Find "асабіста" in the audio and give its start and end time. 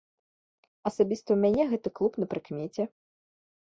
0.89-1.23